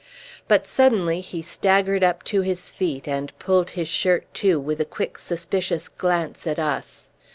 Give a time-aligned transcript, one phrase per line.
[0.47, 4.83] But suddenly he staggered up to his feet, and pulled his shirt to, with a
[4.83, 7.09] quick suspicious glance at us.